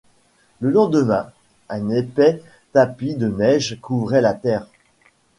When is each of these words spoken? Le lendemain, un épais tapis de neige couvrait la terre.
Le 0.61 0.71
lendemain, 0.71 1.29
un 1.69 1.91
épais 1.91 2.41
tapis 2.73 3.13
de 3.13 3.27
neige 3.27 3.77
couvrait 3.83 4.19
la 4.21 4.33
terre. 4.33 4.65